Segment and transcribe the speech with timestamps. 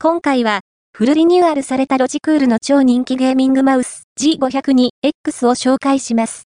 [0.00, 0.60] 今回は、
[0.96, 6.36] フルリニューアルされたロジクールの超人気ゲーミングマウス G500 に X を紹介します。